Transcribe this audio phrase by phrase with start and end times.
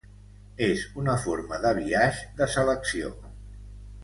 [0.67, 3.13] És una forma de biaix de selecció.